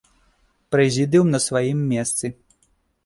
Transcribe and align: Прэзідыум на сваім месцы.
Прэзідыум 0.75 1.29
на 1.35 1.39
сваім 1.47 1.79
месцы. 1.93 2.25